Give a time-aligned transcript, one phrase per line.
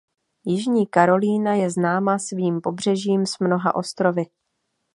[0.45, 4.23] Jižní Karolína je známa svým pobřežím s mnoha ostrovy.